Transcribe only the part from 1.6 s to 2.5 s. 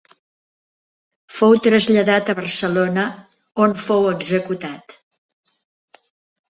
traslladat a